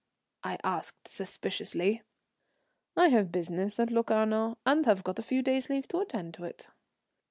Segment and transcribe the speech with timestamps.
[0.43, 2.01] I asked suspiciously.
[2.97, 6.43] "I have business at Locarno, and have got a few days' leave to attend to
[6.45, 6.69] it."